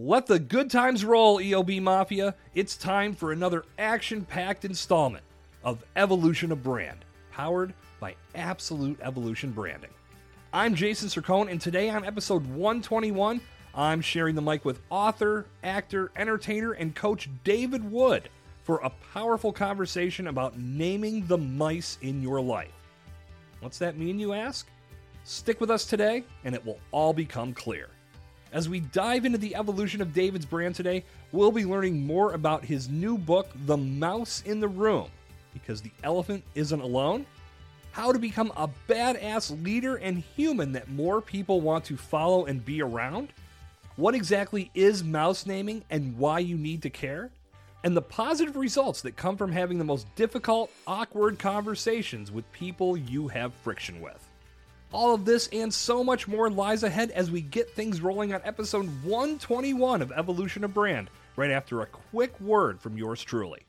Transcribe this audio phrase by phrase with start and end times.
[0.00, 2.36] Let the good times roll, EOB Mafia.
[2.54, 5.24] It's time for another action packed installment
[5.64, 9.90] of Evolution of Brand, powered by Absolute Evolution Branding.
[10.52, 13.40] I'm Jason Sircone, and today on episode 121,
[13.74, 18.28] I'm sharing the mic with author, actor, entertainer, and coach David Wood
[18.62, 22.70] for a powerful conversation about naming the mice in your life.
[23.58, 24.68] What's that mean, you ask?
[25.24, 27.88] Stick with us today, and it will all become clear.
[28.50, 32.64] As we dive into the evolution of David's brand today, we'll be learning more about
[32.64, 35.10] his new book, The Mouse in the Room,
[35.52, 37.26] because the elephant isn't alone,
[37.92, 42.64] how to become a badass leader and human that more people want to follow and
[42.64, 43.34] be around,
[43.96, 47.30] what exactly is mouse naming and why you need to care,
[47.84, 52.96] and the positive results that come from having the most difficult, awkward conversations with people
[52.96, 54.27] you have friction with.
[54.90, 58.40] All of this and so much more lies ahead as we get things rolling on
[58.42, 63.66] episode 121 of Evolution of Brand, right after a quick word from yours truly.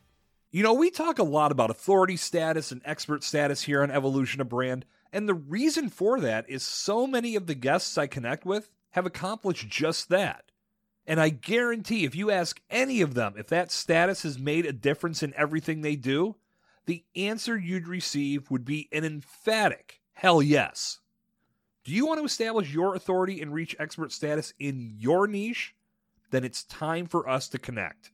[0.50, 4.40] You know, we talk a lot about authority status and expert status here on Evolution
[4.40, 8.46] of Brand, and the reason for that is so many of the guests I connect
[8.46, 10.44] with have accomplished just that.
[11.06, 14.72] And I guarantee if you ask any of them if that status has made a
[14.72, 16.36] difference in everything they do,
[16.86, 20.99] the answer you'd receive would be an emphatic hell yes.
[21.82, 25.74] Do you want to establish your authority and reach expert status in your niche?
[26.30, 28.12] Then it's time for us to connect.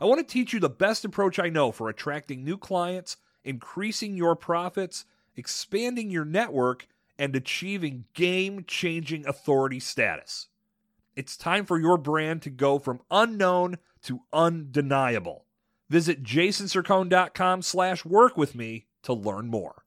[0.00, 4.16] I want to teach you the best approach I know for attracting new clients, increasing
[4.16, 5.04] your profits,
[5.36, 10.48] expanding your network, and achieving game changing authority status.
[11.14, 15.46] It's time for your brand to go from unknown to undeniable.
[15.88, 19.85] Visit jasonsircone.com slash work with me to learn more.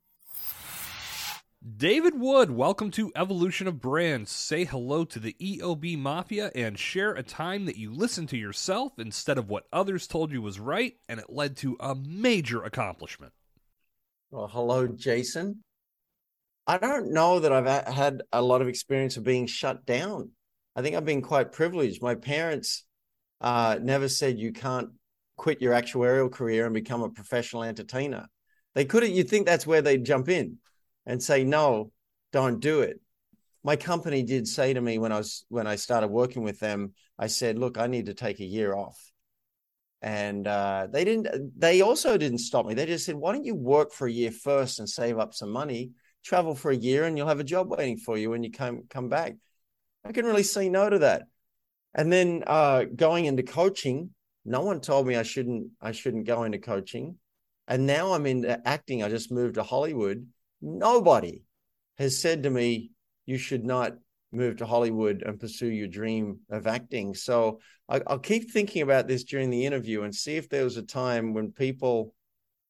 [1.61, 4.31] David Wood, welcome to Evolution of Brands.
[4.31, 8.93] Say hello to the EOB Mafia and share a time that you listened to yourself
[8.97, 13.33] instead of what others told you was right, and it led to a major accomplishment.
[14.31, 15.61] Well, hello, Jason.
[16.65, 20.31] I don't know that I've had a lot of experience of being shut down.
[20.77, 22.01] I think I've been quite privileged.
[22.01, 22.85] My parents
[23.41, 24.91] uh, never said you can't
[25.35, 28.29] quit your actuarial career and become a professional entertainer.
[28.75, 29.11] They couldn't.
[29.11, 30.59] You'd think that's where they'd jump in
[31.05, 31.91] and say no
[32.31, 32.99] don't do it.
[33.63, 36.93] My company did say to me when i was when i started working with them
[37.17, 39.11] i said look i need to take a year off.
[40.01, 42.73] And uh, they didn't they also didn't stop me.
[42.73, 45.51] They just said why don't you work for a year first and save up some
[45.51, 45.91] money
[46.23, 48.83] travel for a year and you'll have a job waiting for you when you come
[48.89, 49.35] come back.
[50.05, 51.23] I couldn't really say no to that.
[51.93, 54.11] And then uh, going into coaching
[54.45, 57.17] no one told me i shouldn't i shouldn't go into coaching.
[57.67, 59.03] And now i'm into acting.
[59.03, 60.25] I just moved to hollywood
[60.61, 61.43] nobody
[61.97, 62.91] has said to me,
[63.25, 63.93] you should not
[64.31, 67.13] move to Hollywood and pursue your dream of acting.
[67.15, 70.77] So I, will keep thinking about this during the interview and see if there was
[70.77, 72.13] a time when people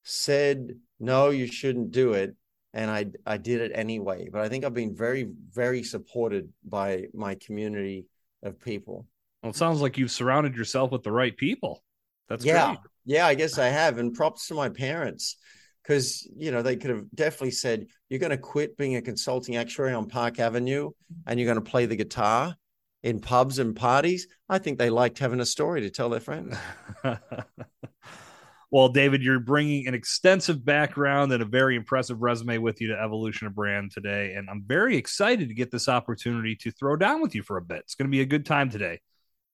[0.03, 2.35] said, no, you shouldn't do it.
[2.73, 4.29] And I, I did it anyway.
[4.31, 8.05] But I think I've been very, very supported by my community
[8.43, 9.07] of people.
[9.41, 11.83] Well, it sounds like you've surrounded yourself with the right people.
[12.27, 12.67] That's yeah.
[12.67, 12.79] Great.
[13.05, 13.97] Yeah, I guess I have.
[13.97, 15.37] And props to my parents
[15.83, 19.55] because you know they could have definitely said you're going to quit being a consulting
[19.55, 20.91] actuary on Park Avenue
[21.25, 22.55] and you're going to play the guitar
[23.03, 24.27] in pubs and parties.
[24.47, 26.57] I think they liked having a story to tell their friends.
[28.71, 33.01] well, David, you're bringing an extensive background and a very impressive resume with you to
[33.01, 37.21] Evolution of Brand today, and I'm very excited to get this opportunity to throw down
[37.21, 37.79] with you for a bit.
[37.79, 38.99] It's going to be a good time today.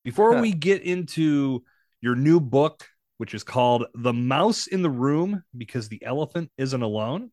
[0.04, 1.64] Before we get into
[2.02, 6.82] your new book which is called The Mouse in the Room because the elephant isn't
[6.82, 7.32] alone.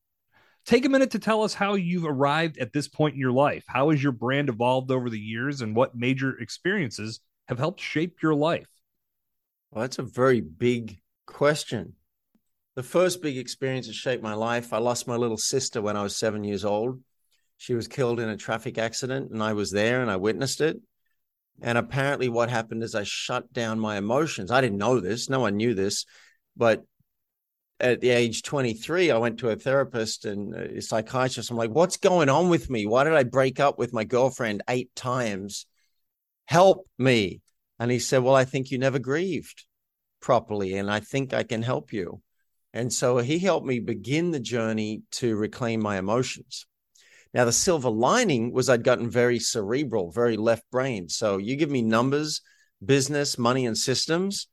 [0.64, 3.64] Take a minute to tell us how you've arrived at this point in your life.
[3.66, 8.22] How has your brand evolved over the years and what major experiences have helped shape
[8.22, 8.68] your life?
[9.70, 11.94] Well, that's a very big question.
[12.76, 16.02] The first big experience that shaped my life, I lost my little sister when I
[16.02, 17.00] was seven years old.
[17.56, 20.80] She was killed in a traffic accident, and I was there and I witnessed it.
[21.60, 24.50] And apparently, what happened is I shut down my emotions.
[24.50, 26.04] I didn't know this, no one knew this.
[26.56, 26.84] But
[27.80, 31.50] at the age 23, I went to a therapist and a psychiatrist.
[31.50, 32.86] I'm like, what's going on with me?
[32.86, 35.66] Why did I break up with my girlfriend eight times?
[36.46, 37.40] Help me.
[37.78, 39.64] And he said, Well, I think you never grieved
[40.20, 42.22] properly, and I think I can help you.
[42.72, 46.66] And so he helped me begin the journey to reclaim my emotions.
[47.34, 51.08] Now, the silver lining was I'd gotten very cerebral, very left brain.
[51.08, 52.42] So you give me numbers,
[52.84, 54.48] business, money, and systems.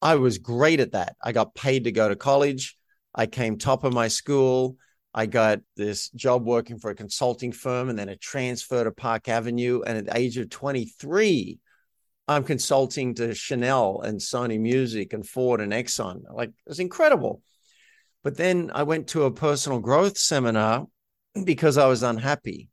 [0.00, 1.16] I was great at that.
[1.22, 2.76] I got paid to go to college.
[3.14, 4.76] I came top of my school.
[5.12, 9.28] I got this job working for a consulting firm and then a transfer to Park
[9.28, 9.82] Avenue.
[9.86, 11.58] And at the age of 23,
[12.26, 16.22] I'm consulting to Chanel and Sony Music and Ford and Exxon.
[16.32, 17.42] Like it was incredible.
[18.22, 20.86] But then I went to a personal growth seminar
[21.42, 22.68] because I was unhappy.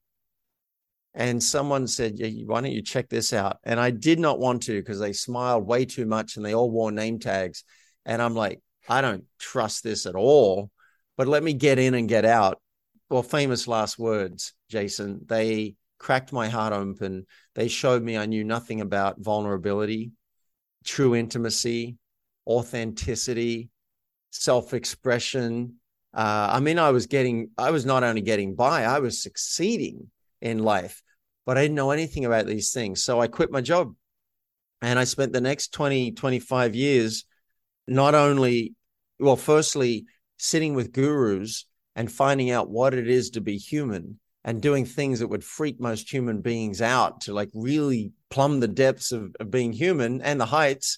[1.14, 3.58] And someone said, yeah, Why don't you check this out?
[3.64, 6.72] And I did not want to because they smiled way too much and they all
[6.72, 7.64] wore name tags.
[8.06, 10.72] And I'm like, I don't trust this at all,
[11.18, 12.62] but let me get in and get out.
[13.10, 15.22] Well, famous last words, Jason.
[15.26, 17.26] They cracked my heart open.
[17.56, 20.14] They showed me I knew nothing about vulnerability,
[20.86, 21.98] true intimacy,
[22.48, 23.70] authenticity,
[24.32, 25.76] self expression.
[26.14, 30.12] Uh, I mean, I was getting, I was not only getting by, I was succeeding
[30.42, 31.02] in life,
[31.46, 33.04] but I didn't know anything about these things.
[33.04, 33.96] So I quit my job
[34.82, 37.26] and I spent the next 20, 25 years
[37.88, 38.76] not only,
[39.20, 40.06] well, firstly,
[40.38, 41.66] sitting with gurus
[41.96, 45.80] and finding out what it is to be human and doing things that would freak
[45.80, 50.42] most human beings out to like really plumb the depths of, of being human and
[50.42, 50.98] the heights.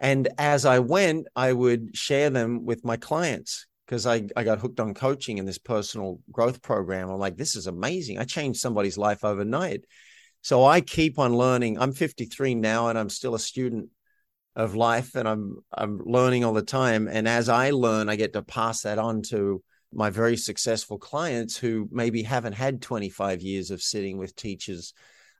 [0.00, 4.58] And as I went, I would share them with my clients because I, I got
[4.58, 7.10] hooked on coaching in this personal growth program.
[7.10, 8.18] I'm like, this is amazing.
[8.18, 9.84] I changed somebody's life overnight.
[10.40, 11.78] So I keep on learning.
[11.78, 13.88] I'm 53 now and I'm still a student
[14.54, 17.08] of life and I'm I'm learning all the time.
[17.08, 19.62] And as I learn, I get to pass that on to
[19.92, 24.94] my very successful clients who maybe haven't had 25 years of sitting with teachers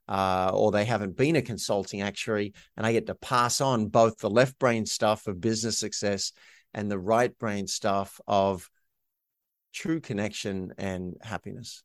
[0.09, 2.53] uh, or they haven't been a consulting actuary.
[2.77, 6.33] And I get to pass on both the left brain stuff of business success
[6.75, 8.69] and the right brain stuff of
[9.73, 11.83] true connection and happiness.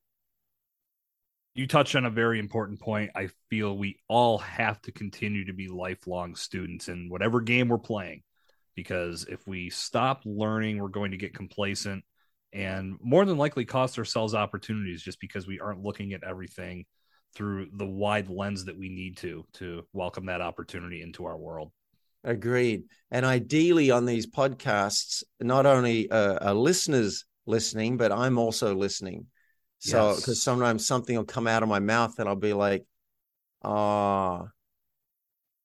[1.56, 3.12] You touched on a very important point.
[3.16, 7.80] I feel we all have to continue to be lifelong students in whatever game we're
[7.80, 8.22] playing
[8.76, 12.04] because if we stop learning, we're going to get complacent
[12.54, 16.86] and more than likely cost ourselves opportunities just because we aren't looking at everything
[17.36, 21.72] through the wide lens that we need to to welcome that opportunity into our world.
[22.28, 22.84] Agreed.
[23.10, 29.28] And ideally, on these podcasts, not only uh, are listeners listening, but I'm also listening.
[29.80, 30.42] So, because yes.
[30.42, 32.86] sometimes something will come out of my mouth and I'll be like,
[33.64, 34.50] oh,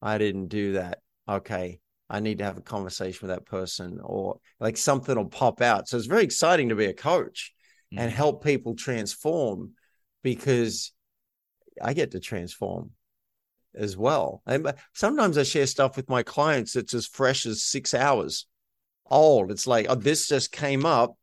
[0.00, 1.00] I didn't do that.
[1.29, 1.81] Okay.
[2.09, 5.88] I need to have a conversation with that person, or like something will pop out.
[5.88, 7.53] So, it's very exciting to be a coach
[7.93, 8.05] mm-hmm.
[8.05, 9.73] and help people transform
[10.23, 10.93] because
[11.82, 12.93] I get to transform
[13.75, 14.43] as well.
[14.47, 18.47] And sometimes I share stuff with my clients that's as fresh as six hours
[19.11, 19.51] old.
[19.51, 21.17] It's like, oh, this just came up.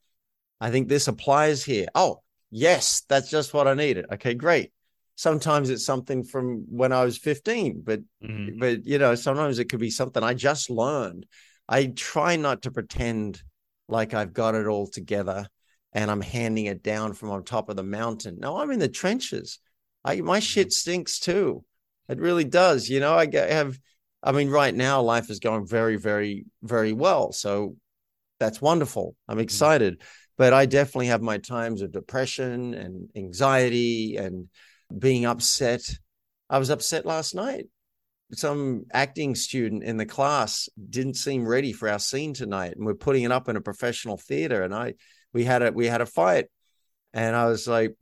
[0.62, 1.88] I think this applies here.
[1.96, 4.06] Oh, yes, that's just what I needed.
[4.14, 4.72] Okay, great.
[5.16, 8.58] Sometimes it's something from when I was 15, but mm-hmm.
[8.58, 11.26] but you know, sometimes it could be something I just learned.
[11.68, 13.42] I try not to pretend
[13.90, 15.48] like I've got it all together
[15.94, 18.38] and I'm handing it down from on top of the mountain.
[18.40, 19.60] No, I'm in the trenches.
[20.06, 20.72] I my shit mm-hmm.
[20.72, 21.64] stinks too.
[22.10, 22.90] It really does.
[22.90, 23.80] You know, I have,
[24.24, 27.32] I mean, right now life is going very, very, very well.
[27.32, 27.76] So
[28.40, 29.16] that's wonderful.
[29.28, 29.44] I'm mm-hmm.
[29.44, 30.02] excited.
[30.38, 34.48] But I definitely have my times of depression and anxiety and
[34.98, 35.82] being upset.
[36.50, 37.66] I was upset last night.
[38.32, 42.94] Some acting student in the class didn't seem ready for our scene tonight, and we're
[42.94, 44.64] putting it up in a professional theater.
[44.64, 44.94] And I,
[45.34, 46.46] we had a we had a fight,
[47.12, 47.96] and I was like,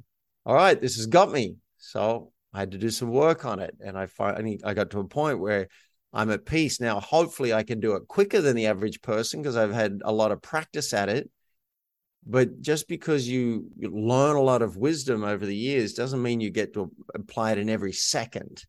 [0.45, 3.75] "All right, this has got me." So I had to do some work on it,
[3.83, 5.67] and I finally I got to a point where
[6.13, 6.99] I'm at peace now.
[6.99, 10.31] Hopefully, I can do it quicker than the average person because I've had a lot
[10.31, 11.29] of practice at it.
[12.25, 16.49] But just because you learn a lot of wisdom over the years doesn't mean you
[16.49, 18.65] get to apply it in every second.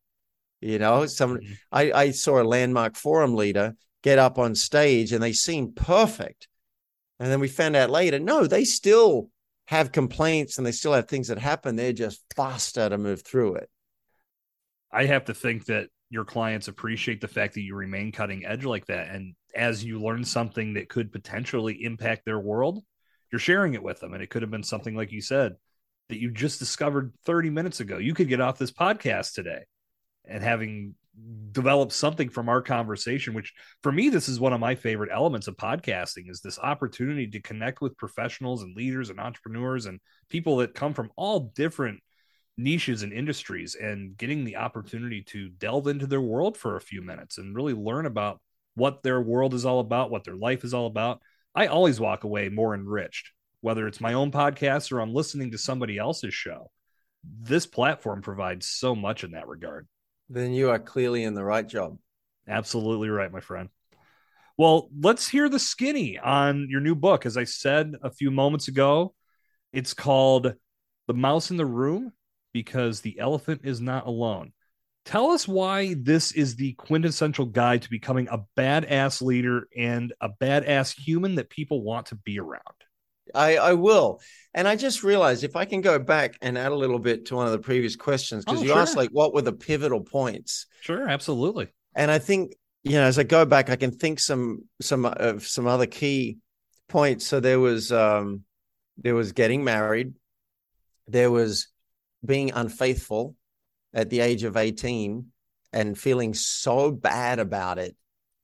[0.60, 1.52] You know, some mm-hmm.
[1.72, 6.48] I, I saw a landmark forum leader get up on stage and they seemed perfect.
[7.18, 9.30] And then we found out later, no, they still
[9.68, 11.76] have complaints and they still have things that happen.
[11.76, 13.68] They're just faster to move through it.
[14.90, 18.64] I have to think that your clients appreciate the fact that you remain cutting edge
[18.64, 19.10] like that.
[19.10, 22.82] And as you learn something that could potentially impact their world,
[23.30, 24.14] you're sharing it with them.
[24.14, 25.56] And it could have been something like you said
[26.08, 27.98] that you just discovered 30 minutes ago.
[27.98, 29.64] You could get off this podcast today
[30.24, 30.94] and having
[31.52, 35.48] developed something from our conversation, which for me, this is one of my favorite elements
[35.48, 40.58] of podcasting is this opportunity to connect with professionals and leaders and entrepreneurs and people
[40.58, 42.00] that come from all different
[42.56, 47.02] niches and industries and getting the opportunity to delve into their world for a few
[47.02, 48.40] minutes and really learn about
[48.74, 51.20] what their world is all about, what their life is all about.
[51.54, 55.58] I always walk away more enriched, whether it's my own podcast or I'm listening to
[55.58, 56.70] somebody else's show.
[57.24, 59.88] This platform provides so much in that regard.
[60.28, 61.98] Then you are clearly in the right job.
[62.46, 63.68] Absolutely right, my friend.
[64.56, 67.26] Well, let's hear the skinny on your new book.
[67.26, 69.14] As I said a few moments ago,
[69.72, 70.54] it's called
[71.06, 72.12] The Mouse in the Room
[72.52, 74.52] because the elephant is not alone.
[75.04, 80.28] Tell us why this is the quintessential guide to becoming a badass leader and a
[80.28, 82.62] badass human that people want to be around.
[83.34, 84.20] I, I will.
[84.54, 87.36] And I just realized if I can go back and add a little bit to
[87.36, 88.78] one of the previous questions, because oh, you sure.
[88.78, 90.66] asked like what were the pivotal points?
[90.80, 91.68] Sure, absolutely.
[91.94, 95.46] And I think, you know, as I go back, I can think some some of
[95.46, 96.38] some other key
[96.88, 97.26] points.
[97.26, 98.44] So there was um
[98.96, 100.14] there was getting married,
[101.06, 101.68] there was
[102.24, 103.36] being unfaithful,
[103.92, 105.26] at the age of 18
[105.72, 107.96] and feeling so bad about it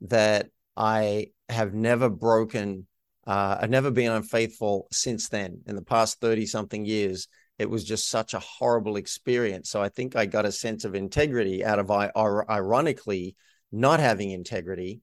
[0.03, 2.87] that I have never broken,
[3.27, 5.61] uh, I've never been unfaithful since then.
[5.67, 7.29] In the past 30 something years,
[7.59, 9.71] it was just such a horrible experience.
[9.71, 13.37] So I think I got a sense of integrity out of ironically
[13.73, 15.01] not having integrity.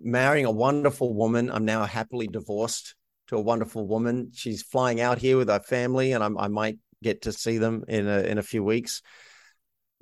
[0.00, 2.94] Marrying a wonderful woman, I'm now happily divorced
[3.28, 4.30] to a wonderful woman.
[4.34, 7.84] She's flying out here with our family, and I'm, i might get to see them
[7.88, 9.02] in a, in a few weeks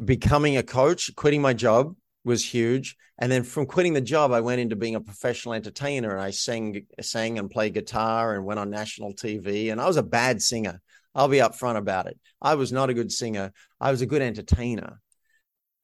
[0.03, 2.97] becoming a coach, quitting my job was huge.
[3.19, 6.31] And then from quitting the job, I went into being a professional entertainer and I
[6.31, 9.71] sang, sang and played guitar and went on national TV.
[9.71, 10.81] And I was a bad singer.
[11.15, 12.19] I'll be upfront about it.
[12.41, 13.53] I was not a good singer.
[13.81, 15.01] I was a good entertainer.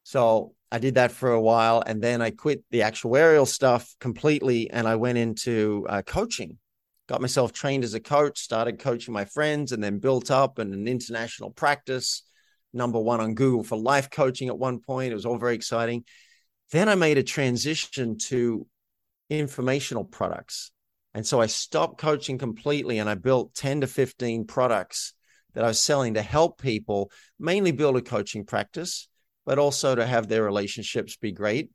[0.04, 1.82] So I did that for a while.
[1.84, 6.58] And then I quit the actuarial stuff completely and I went into uh, coaching.
[7.08, 10.88] Got myself trained as a coach, started coaching my friends, and then built up an
[10.88, 12.22] international practice
[12.72, 15.12] number one on Google for life coaching at one point.
[15.12, 16.04] It was all very exciting.
[16.72, 18.66] Then I made a transition to
[19.30, 20.72] informational products.
[21.14, 25.14] And so I stopped coaching completely and I built 10 to 15 products
[25.54, 29.08] that I was selling to help people mainly build a coaching practice,
[29.46, 31.70] but also to have their relationships be great.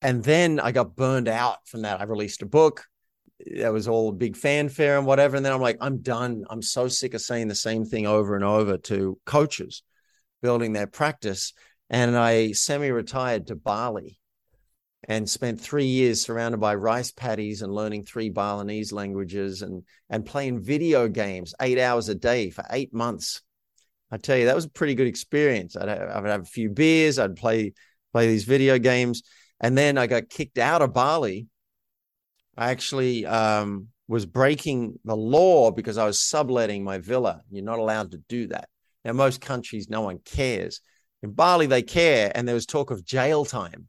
[0.00, 2.00] And then I got burned out from that.
[2.00, 2.84] I released a book.
[3.58, 5.36] That was all big fanfare and whatever.
[5.36, 6.44] And then I'm like, I'm done.
[6.48, 9.82] I'm so sick of saying the same thing over and over to coaches
[10.40, 11.52] building their practice.
[11.92, 14.18] And I semi retired to Bali
[15.04, 20.24] and spent three years surrounded by rice paddies and learning three Balinese languages and, and
[20.24, 23.42] playing video games eight hours a day for eight months.
[24.10, 25.76] I tell you, that was a pretty good experience.
[25.76, 27.74] I'd have, I'd have a few beers, I'd play
[28.12, 29.22] play these video games.
[29.60, 31.46] And then I got kicked out of Bali.
[32.56, 37.42] I actually um, was breaking the law because I was subletting my villa.
[37.50, 38.68] You're not allowed to do that.
[39.04, 40.80] Now, most countries, no one cares.
[41.22, 43.88] In Bali, they care, and there was talk of jail time.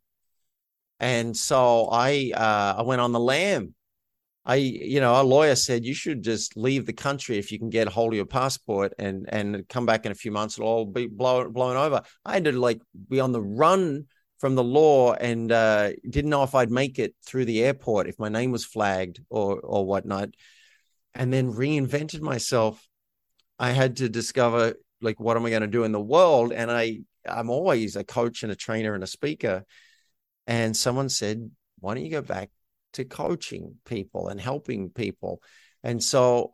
[0.99, 3.73] And so I, uh, I went on the lam.
[4.45, 7.69] I, you know, a lawyer said you should just leave the country if you can
[7.69, 10.57] get a hold of your passport and and come back in a few months.
[10.57, 12.01] It'll all be blown blown over.
[12.25, 14.05] I had to like be on the run
[14.39, 18.19] from the law and uh, didn't know if I'd make it through the airport if
[18.19, 20.29] my name was flagged or or whatnot.
[21.15, 22.85] And then reinvented myself.
[23.59, 26.51] I had to discover like what am I going to do in the world?
[26.51, 26.99] And I
[27.29, 29.63] I'm always a coach and a trainer and a speaker.
[30.47, 31.49] And someone said,
[31.79, 32.49] why don't you go back
[32.93, 35.41] to coaching people and helping people?
[35.83, 36.53] And so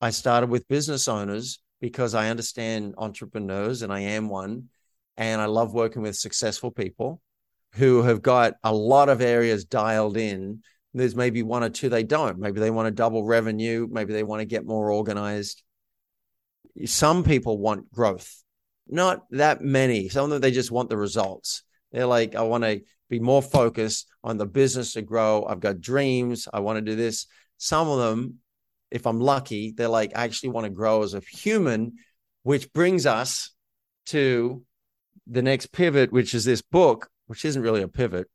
[0.00, 4.68] I started with business owners because I understand entrepreneurs and I am one.
[5.16, 7.20] And I love working with successful people
[7.72, 10.62] who have got a lot of areas dialed in.
[10.94, 12.38] There's maybe one or two they don't.
[12.38, 13.86] Maybe they want to double revenue.
[13.90, 15.62] Maybe they want to get more organized
[16.86, 18.42] some people want growth,
[18.90, 20.08] not that many.
[20.08, 21.62] Some of them, they just want the results.
[21.92, 25.44] They're like, I want to be more focused on the business to grow.
[25.44, 26.48] I've got dreams.
[26.52, 27.26] I want to do this.
[27.58, 28.36] Some of them,
[28.90, 31.94] if I'm lucky, they're like, I actually want to grow as a human,
[32.42, 33.50] which brings us
[34.06, 34.62] to
[35.26, 38.28] the next pivot, which is this book, which isn't really a pivot,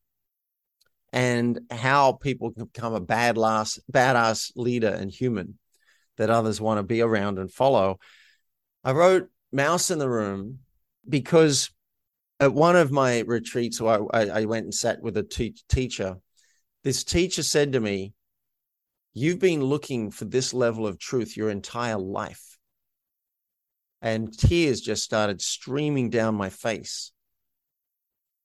[1.12, 5.58] and how people can become a bad last, badass leader and human
[6.18, 8.00] that others want to be around and follow.
[8.84, 10.60] I wrote Mouse in the Room
[11.08, 11.70] because
[12.40, 16.18] at one of my retreats, where I, I went and sat with a te- teacher,
[16.84, 18.14] this teacher said to me,
[19.14, 22.58] You've been looking for this level of truth your entire life.
[24.02, 27.14] And tears just started streaming down my face.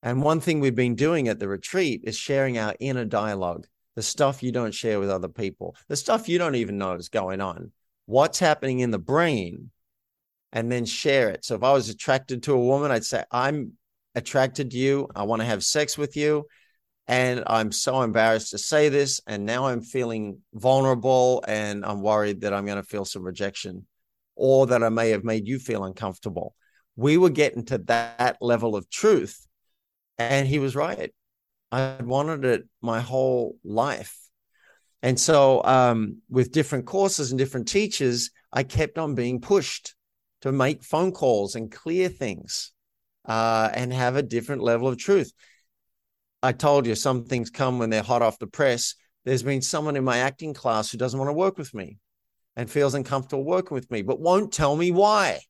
[0.00, 4.02] And one thing we've been doing at the retreat is sharing our inner dialogue, the
[4.02, 7.40] stuff you don't share with other people, the stuff you don't even know is going
[7.40, 7.72] on,
[8.06, 9.72] what's happening in the brain
[10.52, 11.44] and then share it.
[11.44, 13.72] So if I was attracted to a woman, I'd say, I'm
[14.14, 15.08] attracted to you.
[15.14, 16.46] I want to have sex with you.
[17.06, 19.20] And I'm so embarrassed to say this.
[19.26, 23.86] And now I'm feeling vulnerable and I'm worried that I'm going to feel some rejection
[24.36, 26.54] or that I may have made you feel uncomfortable.
[26.96, 29.46] We were getting to that level of truth.
[30.18, 31.12] And he was right.
[31.72, 34.16] I wanted it my whole life.
[35.02, 39.94] And so, um, with different courses and different teachers, I kept on being pushed
[40.42, 42.72] to make phone calls and clear things.
[43.24, 45.32] uh, and have a different level of truth.
[46.42, 48.94] I told you some things come when they're hot off the press.
[49.24, 51.98] There's been someone in my acting class who doesn't want to work with me
[52.56, 55.40] and feels uncomfortable working with me, but won't tell me why.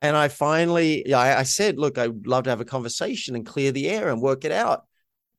[0.00, 3.72] And I finally, I, I said, look, I'd love to have a conversation and clear
[3.72, 4.82] the air and work it out.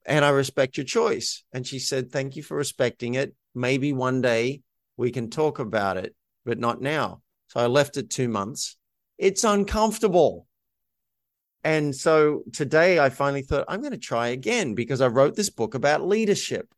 [0.06, 1.46] And I respect your choice.
[1.54, 3.34] And she said, thank you for respecting it.
[3.56, 4.62] Maybe one day
[4.98, 6.13] we can talk about it,
[6.44, 7.22] but not now.
[7.53, 8.77] So I left it two months.
[9.19, 10.48] It's uncomfortable.
[11.63, 15.51] And so today I finally thought I'm going to try again because I wrote this
[15.51, 16.74] book about leadership.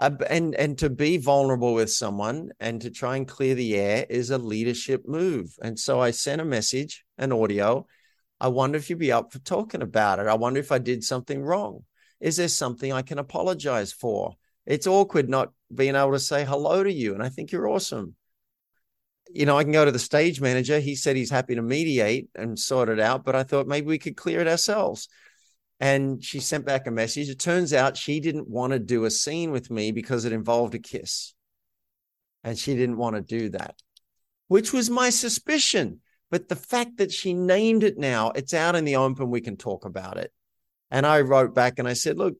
[0.00, 4.30] And and to be vulnerable with someone and to try and clear the air is
[4.30, 5.54] a leadership move.
[5.62, 7.86] And so I sent a message, an audio.
[8.40, 10.26] I wonder if you'd be up for talking about it.
[10.26, 11.84] I wonder if I did something wrong.
[12.18, 14.34] Is there something I can apologize for?
[14.66, 17.14] It's awkward not being able to say hello to you.
[17.14, 18.16] And I think you're awesome
[19.32, 20.80] you know, I can go to the stage manager.
[20.80, 23.98] He said he's happy to mediate and sort it out, but I thought maybe we
[23.98, 25.08] could clear it ourselves.
[25.78, 27.28] And she sent back a message.
[27.28, 30.74] It turns out she didn't want to do a scene with me because it involved
[30.74, 31.34] a kiss.
[32.44, 33.76] And she didn't want to do that,
[34.48, 36.00] which was my suspicion.
[36.30, 39.56] But the fact that she named it now, it's out in the open, we can
[39.56, 40.32] talk about it.
[40.90, 42.34] And I wrote back and I said, look,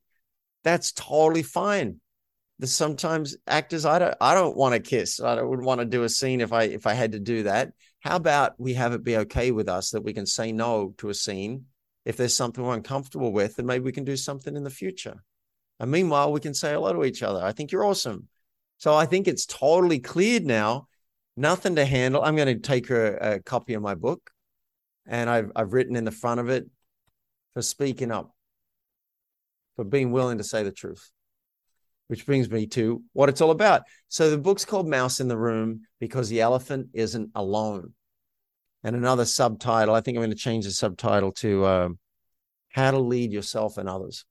[0.65, 2.01] that's totally fine
[2.69, 5.21] sometimes actors I don't I don't want to kiss.
[5.21, 7.73] I would want to do a scene if I if I had to do that.
[8.01, 11.09] How about we have it be okay with us that we can say no to
[11.09, 11.67] a scene
[12.05, 15.23] if there's something we're uncomfortable with, and maybe we can do something in the future.
[15.79, 17.43] And meanwhile, we can say hello to each other.
[17.43, 18.29] I think you're awesome.
[18.79, 20.89] So I think it's totally cleared now.
[21.37, 22.23] Nothing to handle.
[22.23, 24.31] I'm going to take her a, a copy of my book,
[25.07, 26.67] and I've I've written in the front of it
[27.55, 28.35] for speaking up,
[29.77, 31.11] for being willing to say the truth
[32.11, 33.83] which brings me to what it's all about.
[34.09, 37.93] So the book's called Mouse in the Room because the elephant isn't alone.
[38.83, 41.89] And another subtitle, I think I'm going to change the subtitle to uh,
[42.71, 44.25] How to Lead Yourself and Others.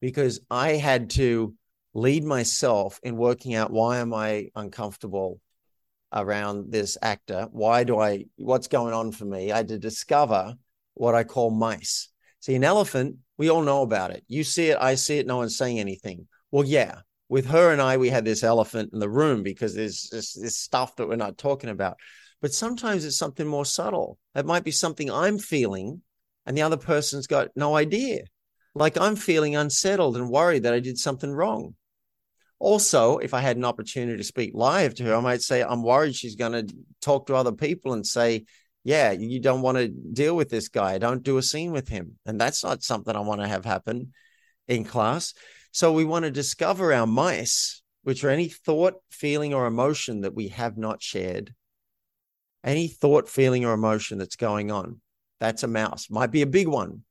[0.00, 1.54] Because I had to
[1.94, 5.38] lead myself in working out why am I uncomfortable
[6.12, 7.46] around this actor?
[7.52, 9.52] Why do I, what's going on for me?
[9.52, 10.54] I had to discover
[10.94, 12.08] what I call mice.
[12.40, 14.24] See, an elephant, we all know about it.
[14.26, 16.26] You see it, I see it, no one's saying anything.
[16.52, 20.08] Well, yeah, with her and I, we had this elephant in the room because there's
[20.12, 21.96] this, this stuff that we're not talking about.
[22.42, 24.18] But sometimes it's something more subtle.
[24.34, 26.02] It might be something I'm feeling
[26.44, 28.24] and the other person's got no idea.
[28.74, 31.74] Like I'm feeling unsettled and worried that I did something wrong.
[32.58, 35.82] Also, if I had an opportunity to speak live to her, I might say, I'm
[35.82, 38.44] worried she's going to talk to other people and say,
[38.84, 40.98] Yeah, you don't want to deal with this guy.
[40.98, 42.18] Don't do a scene with him.
[42.24, 44.12] And that's not something I want to have happen
[44.68, 45.34] in class.
[45.72, 50.34] So we want to discover our mice, which are any thought, feeling, or emotion that
[50.34, 51.54] we have not shared.
[52.62, 55.00] Any thought, feeling, or emotion that's going on.
[55.40, 56.08] That's a mouse.
[56.10, 57.02] Might be a big one.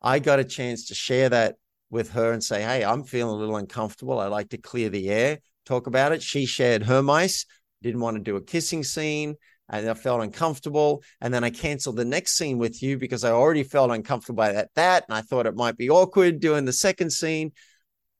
[0.00, 1.56] I got a chance to share that
[1.90, 4.18] with her and say, Hey, I'm feeling a little uncomfortable.
[4.18, 6.22] I like to clear the air, talk about it.
[6.22, 7.44] She shared her mice,
[7.82, 9.36] didn't want to do a kissing scene
[9.72, 11.02] and I felt uncomfortable.
[11.20, 14.52] And then I canceled the next scene with you because I already felt uncomfortable by
[14.52, 15.04] that, that.
[15.08, 17.52] And I thought it might be awkward doing the second scene.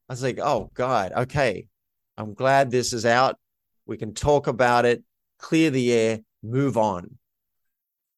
[0.09, 1.67] I was like, oh God, okay.
[2.17, 3.37] I'm glad this is out.
[3.85, 5.03] We can talk about it,
[5.39, 7.17] clear the air, move on.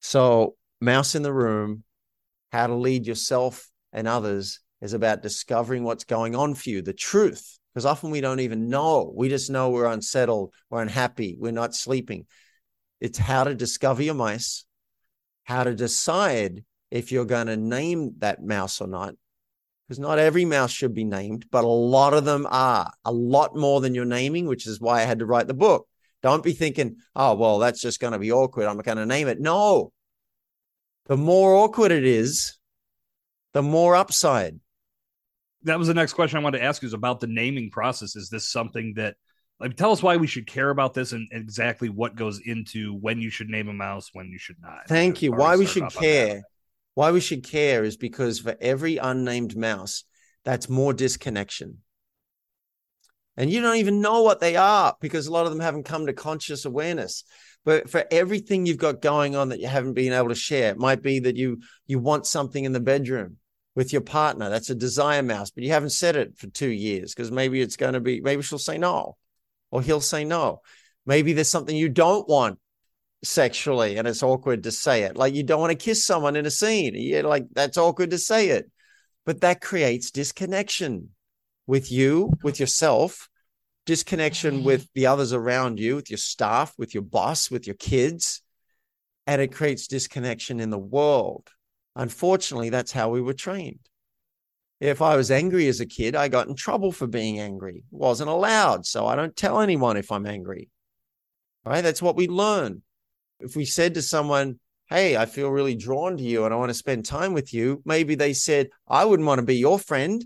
[0.00, 1.82] So, Mouse in the Room,
[2.52, 6.92] How to Lead Yourself and Others is about discovering what's going on for you, the
[6.92, 7.58] truth.
[7.72, 9.12] Because often we don't even know.
[9.14, 12.26] We just know we're unsettled, we're unhappy, we're not sleeping.
[13.00, 14.64] It's how to discover your mice,
[15.44, 19.14] how to decide if you're going to name that mouse or not,
[19.86, 23.54] because not every mouse should be named, but a lot of them are a lot
[23.56, 25.86] more than you're naming, which is why I had to write the book.
[26.22, 28.66] Don't be thinking, oh, well, that's just going to be awkward.
[28.66, 29.40] I'm going to name it.
[29.40, 29.92] No.
[31.06, 32.58] The more awkward it is,
[33.52, 34.58] the more upside.
[35.62, 38.16] That was the next question I wanted to ask you is about the naming process.
[38.16, 39.14] Is this something that,
[39.60, 43.20] like, tell us why we should care about this and exactly what goes into when
[43.20, 44.88] you should name a mouse, when you should not?
[44.88, 45.30] Thank you.
[45.30, 46.42] Why we should care
[46.96, 50.04] why we should care is because for every unnamed mouse,
[50.46, 51.82] that's more disconnection.
[53.36, 56.06] And you don't even know what they are because a lot of them haven't come
[56.06, 57.24] to conscious awareness.
[57.66, 60.78] But for everything you've got going on that you haven't been able to share, it
[60.78, 63.36] might be that you you want something in the bedroom
[63.74, 64.48] with your partner.
[64.48, 67.76] That's a desire mouse, but you haven't said it for two years because maybe it's
[67.76, 69.18] going to be, maybe she'll say no,
[69.70, 70.62] or he'll say no.
[71.04, 72.58] Maybe there's something you don't want
[73.26, 75.16] sexually and it's awkward to say it.
[75.16, 76.94] Like you don't want to kiss someone in a scene.
[76.94, 78.70] You're like, that's awkward to say it.
[79.24, 81.10] But that creates disconnection
[81.66, 83.28] with you, with yourself,
[83.84, 88.42] disconnection with the others around you, with your staff, with your boss, with your kids.
[89.26, 91.48] and it creates disconnection in the world.
[91.94, 93.80] Unfortunately, that's how we were trained.
[94.80, 97.84] If I was angry as a kid, I got in trouble for being angry.
[97.90, 98.86] Wasn't allowed.
[98.86, 100.68] So I don't tell anyone if I'm angry.
[101.64, 101.80] Right?
[101.80, 102.82] That's what we learn.
[103.40, 106.70] If we said to someone, Hey, I feel really drawn to you and I want
[106.70, 110.24] to spend time with you, maybe they said, I wouldn't want to be your friend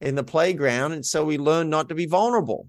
[0.00, 0.92] in the playground.
[0.92, 2.68] And so we learn not to be vulnerable.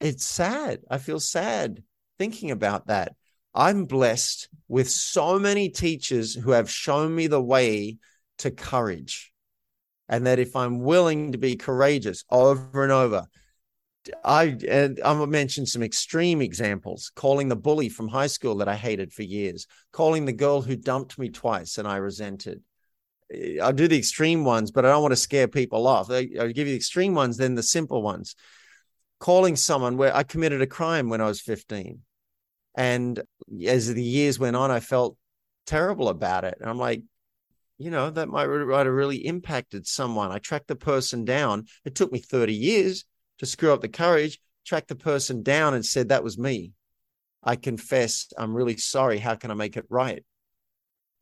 [0.00, 0.80] It's sad.
[0.90, 1.82] I feel sad
[2.18, 3.14] thinking about that.
[3.54, 7.96] I'm blessed with so many teachers who have shown me the way
[8.38, 9.32] to courage.
[10.08, 13.26] And that if I'm willing to be courageous over and over,
[14.24, 17.10] I and I'm gonna mention some extreme examples.
[17.14, 20.76] Calling the bully from high school that I hated for years, calling the girl who
[20.76, 22.62] dumped me twice and I resented.
[23.32, 26.10] Eh, I'll do the extreme ones, but I don't want to scare people off.
[26.10, 28.34] I, will give you the extreme ones, then the simple ones.
[29.20, 32.00] Calling someone where I committed a crime when I was 15.
[32.76, 33.20] And
[33.66, 35.16] as the years went on, I felt
[35.66, 36.56] terrible about it.
[36.60, 37.02] And I'm like,
[37.78, 40.30] you know, that might, might have really impacted someone.
[40.30, 41.66] I tracked the person down.
[41.84, 43.04] It took me 30 years
[43.38, 46.72] to screw up the courage, track the person down and said, that was me.
[47.42, 49.18] I confess, I'm really sorry.
[49.18, 50.24] How can I make it right?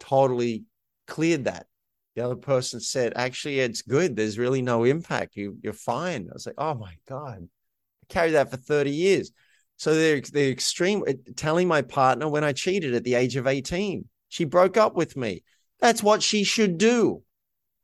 [0.01, 0.65] Totally
[1.07, 1.67] cleared that.
[2.15, 4.17] The other person said, actually, it's good.
[4.17, 5.37] There's really no impact.
[5.37, 6.29] You, you're fine.
[6.31, 7.43] I was like, oh my God.
[7.43, 9.33] I carried that for 30 years.
[9.77, 11.05] So they're, they're extreme
[11.37, 14.07] telling my partner when I cheated at the age of 18.
[14.29, 15.43] She broke up with me.
[15.81, 17.23] That's what she should do.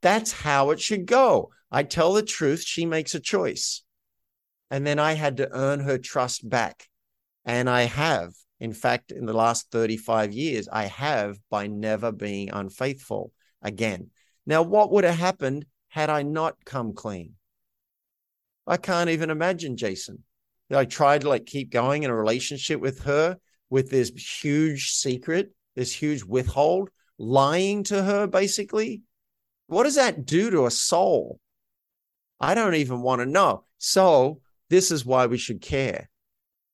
[0.01, 1.51] That's how it should go.
[1.71, 3.83] I tell the truth, she makes a choice.
[4.73, 6.89] And then I had to earn her trust back.
[7.45, 8.33] And I have.
[8.59, 14.11] In fact, in the last 35 years, I have by never being unfaithful again.
[14.47, 17.35] Now, what would have happened had I not come clean?
[18.67, 20.23] I can't even imagine, Jason.
[20.73, 23.37] I tried to like keep going in a relationship with her
[23.69, 29.03] with this huge secret, this huge withhold lying to her, basically.
[29.67, 31.41] What does that do to a soul?
[32.41, 33.65] I don't even want to know.
[33.77, 34.41] So,
[34.73, 36.09] this is why we should care.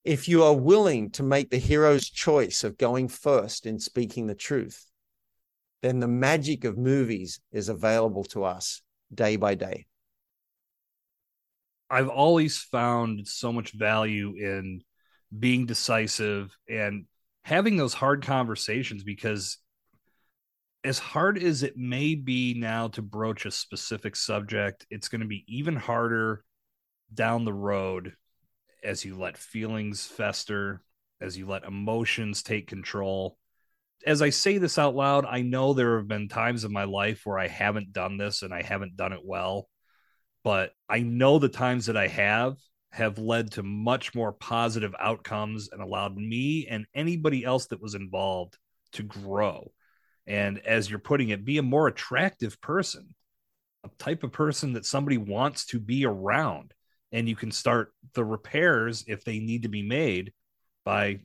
[0.04, 4.36] If you are willing to make the hero's choice of going first in speaking the
[4.36, 4.86] truth,
[5.82, 8.82] then the magic of movies is available to us
[9.12, 9.86] day by day.
[11.90, 14.82] I've always found so much value in
[15.36, 17.06] being decisive and
[17.42, 19.58] having those hard conversations because
[20.84, 25.26] as hard as it may be now to broach a specific subject, it's going to
[25.26, 26.44] be even harder
[27.12, 28.14] down the road
[28.82, 30.82] as you let feelings fester,
[31.20, 33.36] as you let emotions take control.
[34.06, 37.22] As I say this out loud, I know there have been times in my life
[37.24, 39.68] where I haven't done this and I haven't done it well,
[40.44, 42.56] but I know the times that I have
[42.90, 47.94] have led to much more positive outcomes and allowed me and anybody else that was
[47.94, 48.56] involved
[48.92, 49.70] to grow
[50.28, 53.14] and as you're putting it, be a more attractive person,
[53.82, 56.74] a type of person that somebody wants to be around.
[57.12, 60.32] And you can start the repairs if they need to be made
[60.84, 61.20] by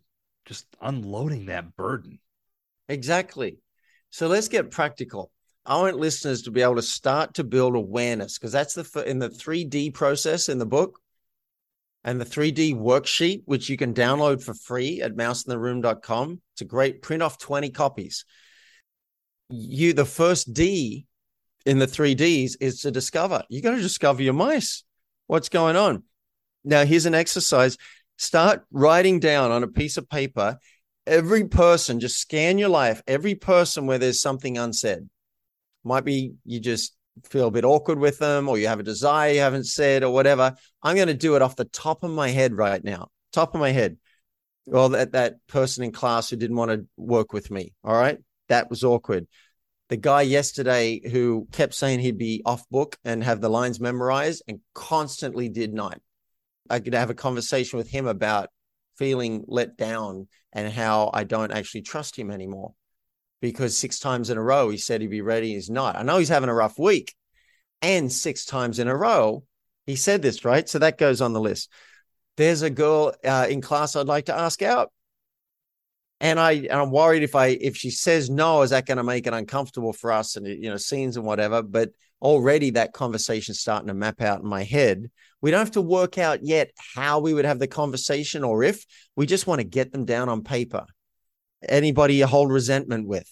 [0.46, 2.20] just unloading that burden.
[2.88, 3.58] Exactly.
[4.10, 5.32] So let's get practical.
[5.66, 9.20] I want listeners to be able to start to build awareness because that's the in
[9.20, 11.00] the 3D process in the book
[12.04, 16.42] and the 3D worksheet, which you can download for free at mouseintheroom.com.
[16.54, 18.26] It's a great print off 20 copies
[19.54, 21.06] you the first D
[21.66, 23.44] in the three Ds is to discover.
[23.50, 24.84] You got to discover your mice.
[25.28, 26.04] What's going on?
[26.64, 27.78] Now, here's an exercise.
[28.18, 30.58] Start writing down on a piece of paper
[31.06, 35.10] every person, just scan your life, every person where there's something unsaid.
[35.84, 39.34] Might be you just feel a bit awkward with them, or you have a desire
[39.34, 40.56] you haven't said, or whatever.
[40.82, 43.10] I'm going to do it off the top of my head right now.
[43.34, 43.98] Top of my head.
[44.66, 47.74] Well, that, that person in class who didn't want to work with me.
[47.84, 48.18] All right
[48.50, 49.28] that was awkward.
[49.90, 54.44] The guy yesterday who kept saying he'd be off book and have the lines memorized
[54.48, 56.00] and constantly did not.
[56.70, 58.50] I could have a conversation with him about
[58.98, 62.74] feeling let down and how I don't actually trust him anymore
[63.42, 65.54] because six times in a row he said he'd be ready.
[65.54, 65.98] He's not.
[65.98, 67.14] I know he's having a rough week.
[67.82, 69.44] And six times in a row,
[69.86, 70.68] he said this, right?
[70.70, 71.70] So that goes on the list.
[72.38, 74.92] There's a girl uh, in class I'd like to ask out
[76.20, 79.04] and I and I'm worried if I if she says no, is that going to
[79.04, 81.62] make it uncomfortable for us and you know scenes and whatever.
[81.62, 81.90] But
[82.22, 85.12] already that conversation's starting to map out in my head.
[85.42, 88.86] We don't have to work out yet how we would have the conversation or if
[89.18, 90.86] we just want to get them down on paper.
[91.68, 93.30] Anybody you hold resentment with,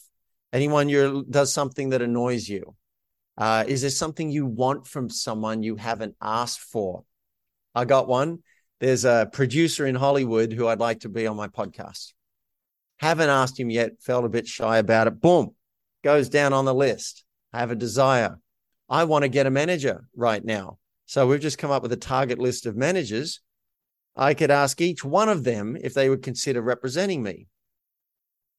[0.52, 2.76] anyone you does something that annoys you.
[3.38, 7.06] Uh, is there something you want from someone you haven't asked for?
[7.74, 8.40] I got one.
[8.82, 12.12] There's a producer in Hollywood who I'd like to be on my podcast
[13.02, 15.20] Haven't asked him yet, felt a bit shy about it.
[15.20, 15.56] Boom,
[16.04, 17.26] goes down on the list.
[17.52, 18.40] I have a desire.
[18.88, 20.78] I want to get a manager right now.
[21.08, 23.42] So we've just come up with a target list of managers.
[24.16, 27.48] I could ask each one of them if they would consider representing me.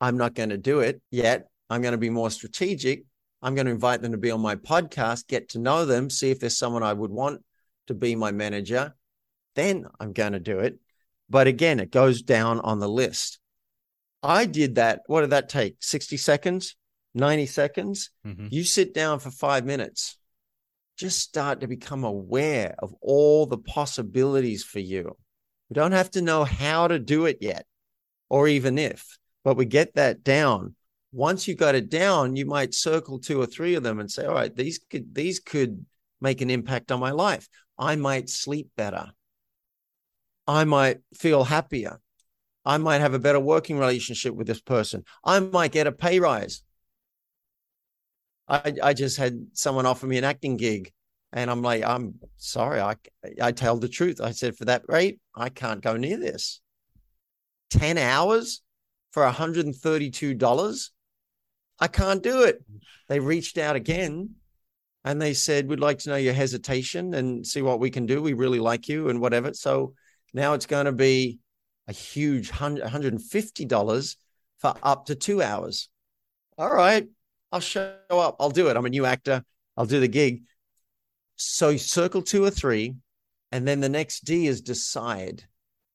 [0.01, 1.47] I'm not going to do it yet.
[1.71, 3.05] I'm going to be more strategic.
[3.43, 6.31] I'm going to invite them to be on my podcast, get to know them, see
[6.31, 7.45] if there's someone I would want
[7.87, 8.95] to be my manager.
[9.55, 10.79] Then I'm going to do it.
[11.31, 13.39] But again, it goes down on the list.
[14.23, 15.03] I did that.
[15.07, 15.77] What did that take?
[15.81, 16.77] 60 seconds,
[17.15, 18.11] 90 seconds?
[18.27, 18.49] Mm-hmm.
[18.51, 20.17] You sit down for five minutes
[21.03, 25.17] just start to become aware of all the possibilities for you.
[25.69, 27.67] We don't have to know how to do it yet,
[28.29, 30.77] or even if, but we get that down.
[31.13, 34.25] Once you got it down, you might circle two or three of them and say,
[34.25, 35.85] all right, these could these could
[36.21, 37.49] make an impact on my life.
[37.79, 39.11] I might sleep better.
[40.47, 42.01] I might feel happier.
[42.65, 45.05] I might have a better working relationship with this person.
[45.25, 46.63] I might get a pay rise.
[48.49, 50.93] I, I just had someone offer me an acting gig
[51.33, 52.81] and I'm like, I'm sorry.
[52.81, 52.97] I,
[53.41, 54.21] I tell the truth.
[54.21, 56.61] I said, for that rate, I can't go near this.
[57.71, 58.63] 10 hours
[59.13, 60.91] for $132.
[61.81, 62.63] I can't do it.
[63.09, 64.31] They reached out again
[65.05, 68.23] and they said, We'd like to know your hesitation and see what we can do.
[68.23, 69.55] We really like you and whatever.
[69.55, 69.95] So
[70.35, 71.41] now it's going to be
[71.89, 74.17] a huge $150
[74.59, 75.89] for up to two hours.
[76.57, 77.09] All right.
[77.51, 78.37] I'll show up.
[78.41, 78.77] I'll do it.
[78.77, 79.45] I'm a new actor.
[79.77, 80.43] I'll do the gig.
[81.37, 82.95] So circle two or three,
[83.51, 85.45] and then the next D is decide.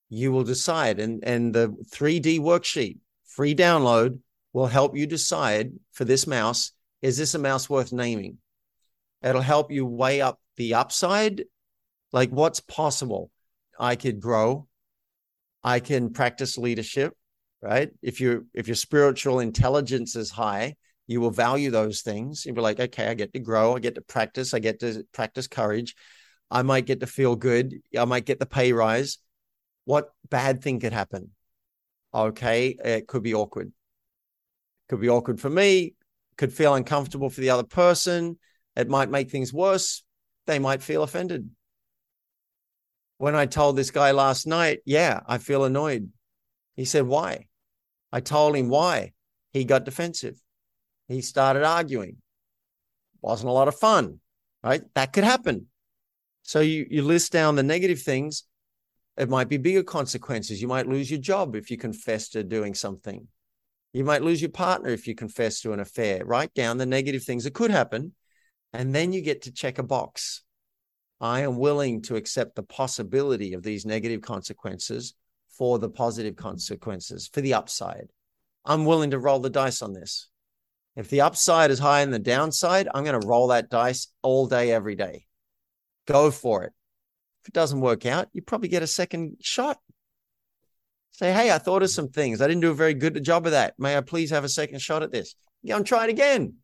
[0.09, 4.19] You will decide, and and the 3D worksheet, free download,
[4.53, 6.71] will help you decide for this mouse.
[7.01, 8.37] Is this a mouse worth naming?
[9.21, 11.43] It'll help you weigh up the upside,
[12.11, 13.31] like what's possible.
[13.79, 14.66] I could grow.
[15.63, 17.13] I can practice leadership,
[17.61, 17.89] right?
[18.01, 20.75] If you if your spiritual intelligence is high,
[21.07, 22.45] you will value those things.
[22.45, 25.03] You'll be like, okay, I get to grow, I get to practice, I get to
[25.13, 25.95] practice courage.
[26.49, 27.75] I might get to feel good.
[27.97, 29.17] I might get the pay rise.
[29.85, 31.31] What bad thing could happen?
[32.13, 33.71] Okay, it could be awkward.
[34.89, 35.95] Could be awkward for me.
[36.37, 38.37] Could feel uncomfortable for the other person.
[38.75, 40.03] It might make things worse.
[40.45, 41.49] They might feel offended.
[43.17, 46.09] When I told this guy last night, yeah, I feel annoyed.
[46.75, 47.47] He said, why?
[48.11, 49.13] I told him why.
[49.53, 50.39] He got defensive
[51.07, 52.17] he started arguing.
[53.21, 54.19] Wasn't a lot of fun,
[54.63, 54.81] right?
[54.95, 55.67] That could happen.
[56.43, 58.43] So you you list down the negative things.
[59.17, 60.61] It might be bigger consequences.
[60.61, 63.27] You might lose your job if you confess to doing something.
[63.93, 66.23] You might lose your partner if you confess to an affair.
[66.23, 68.13] Write down the negative things that could happen.
[68.73, 70.43] And then you get to check a box.
[71.19, 75.15] I am willing to accept the possibility of these negative consequences
[75.49, 78.09] for the positive consequences, for the upside.
[78.63, 80.29] I'm willing to roll the dice on this.
[80.95, 84.47] If the upside is higher than the downside, I'm going to roll that dice all
[84.47, 85.25] day, every day.
[86.05, 86.73] Go for it.
[87.41, 89.77] If it doesn't work out, you probably get a second shot.
[91.11, 92.41] Say, hey, I thought of some things.
[92.41, 93.73] I didn't do a very good job of that.
[93.79, 95.35] May I please have a second shot at this?
[95.63, 96.55] Yeah, I'm trying again.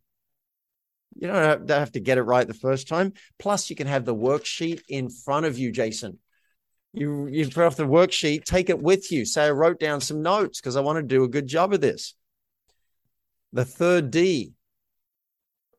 [1.16, 3.14] You don't have to get it right the first time.
[3.40, 6.20] Plus, you can have the worksheet in front of you, Jason.
[6.94, 9.26] You you put off the worksheet, take it with you.
[9.26, 11.82] Say I wrote down some notes because I want to do a good job of
[11.82, 12.16] this.
[13.52, 14.54] The third D.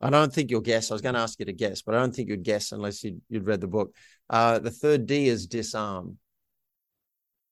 [0.01, 0.91] I don't think you'll guess.
[0.91, 3.03] I was going to ask you to guess, but I don't think you'd guess unless
[3.03, 3.95] you'd, you'd read the book.
[4.29, 6.17] Uh, the third D is disarm.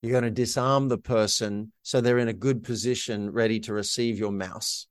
[0.02, 4.20] You're going to disarm the person so they're in a good position, ready to receive
[4.20, 4.88] your mouse.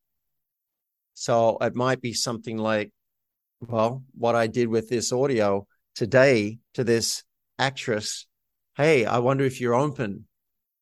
[1.14, 2.92] So it might be something like,
[3.60, 7.22] well, what I did with this audio today to this
[7.58, 8.26] actress.
[8.76, 10.26] Hey, I wonder if you're open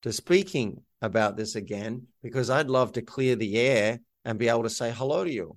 [0.02, 4.62] to speaking about this again, because I'd love to clear the air and be able
[4.62, 5.56] to say hello to you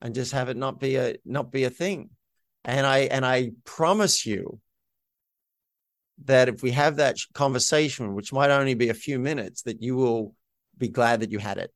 [0.00, 2.10] and just have it not be a not be a thing
[2.64, 4.60] and i and i promise you
[6.24, 9.96] that if we have that conversation which might only be a few minutes that you
[9.96, 10.34] will
[10.76, 11.72] be glad that you had it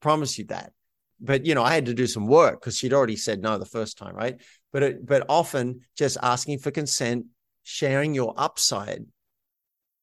[0.00, 0.72] promise you that
[1.20, 3.64] but you know i had to do some work because she'd already said no the
[3.66, 4.40] first time right
[4.72, 7.26] but it, but often just asking for consent
[7.62, 9.04] sharing your upside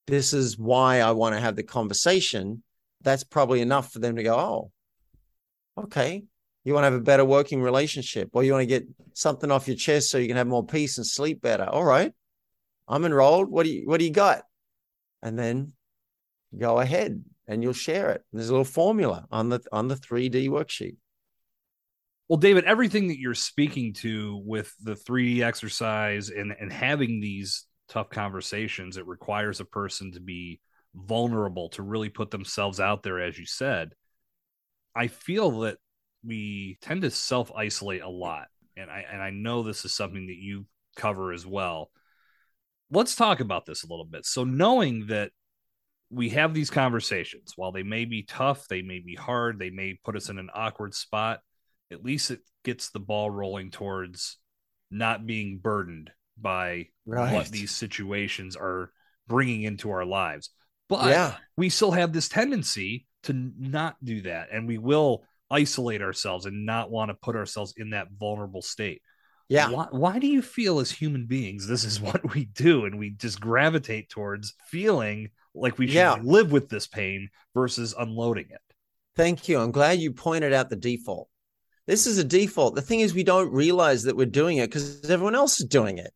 [0.07, 2.61] this is why i want to have the conversation
[3.01, 4.71] that's probably enough for them to go oh
[5.77, 6.23] Okay.
[6.63, 9.67] You want to have a better working relationship, or you want to get something off
[9.67, 11.65] your chest so you can have more peace and sleep better.
[11.65, 12.11] All right.
[12.87, 13.49] I'm enrolled.
[13.49, 14.43] What do you what do you got?
[15.21, 15.73] And then
[16.57, 18.23] go ahead and you'll share it.
[18.31, 20.95] There's a little formula on the on the 3D worksheet.
[22.27, 27.65] Well, David, everything that you're speaking to with the 3D exercise and, and having these
[27.87, 30.59] tough conversations, it requires a person to be
[30.95, 33.91] vulnerable to really put themselves out there, as you said,
[34.95, 35.77] I feel that
[36.23, 38.47] we tend to self isolate a lot.
[38.77, 41.91] And I and I know this is something that you cover as well.
[42.91, 44.25] Let's talk about this a little bit.
[44.25, 45.31] So knowing that
[46.09, 49.99] we have these conversations, while they may be tough, they may be hard, they may
[50.03, 51.39] put us in an awkward spot,
[51.91, 54.37] at least it gets the ball rolling towards
[54.91, 57.33] not being burdened by right.
[57.33, 58.91] what these situations are
[59.27, 60.49] bringing into our lives.
[60.89, 61.35] But yeah.
[61.57, 64.49] we still have this tendency to not do that.
[64.51, 69.01] And we will isolate ourselves and not want to put ourselves in that vulnerable state.
[69.47, 69.69] Yeah.
[69.69, 73.11] Why, why, do you feel as human beings this is what we do and we
[73.11, 76.17] just gravitate towards feeling like we should yeah.
[76.21, 78.61] live with this pain versus unloading it?
[79.15, 79.59] Thank you.
[79.59, 81.29] I'm glad you pointed out the default.
[81.87, 82.75] This is a default.
[82.75, 85.99] The thing is, we don't realize that we're doing it because everyone else is doing
[85.99, 86.13] it.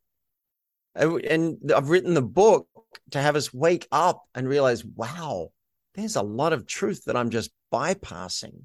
[0.94, 2.66] And I've written the book
[3.12, 5.50] to have us wake up and realize, wow,
[5.94, 8.62] there's a lot of truth that I'm just bypassing.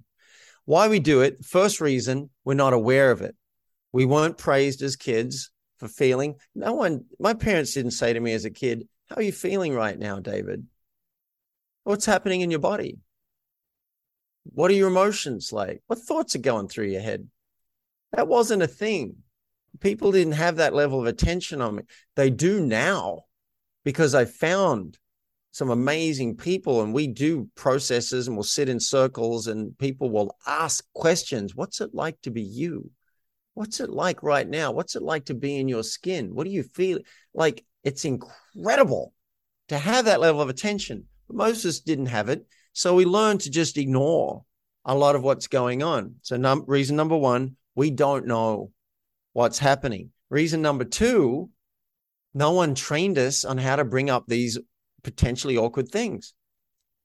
[0.65, 3.35] Why we do it, first reason, we're not aware of it.
[3.91, 6.35] We weren't praised as kids for feeling.
[6.55, 9.75] No one, my parents didn't say to me as a kid, How are you feeling
[9.75, 10.65] right now, David?
[11.83, 12.97] What's happening in your body?
[14.53, 15.81] What are your emotions like?
[15.87, 17.27] What thoughts are going through your head?
[18.13, 19.17] That wasn't a thing.
[19.79, 21.83] People didn't have that level of attention on me.
[22.15, 23.25] They do now
[23.83, 24.97] because I found
[25.51, 30.37] some amazing people and we do processes and we'll sit in circles and people will
[30.45, 31.55] ask questions.
[31.55, 32.91] What's it like to be you?
[33.53, 34.71] What's it like right now?
[34.71, 36.35] What's it like to be in your skin?
[36.35, 36.99] What do you feel?
[37.33, 39.13] Like it's incredible
[39.69, 41.05] to have that level of attention.
[41.29, 42.45] But us didn't have it.
[42.75, 44.43] So we learned to just ignore
[44.83, 46.15] a lot of what's going on.
[46.23, 48.71] So num- reason number one, we don't know
[49.31, 50.11] what's happening.
[50.29, 51.49] Reason number two,
[52.33, 54.59] no one trained us on how to bring up these
[55.03, 56.33] potentially awkward things.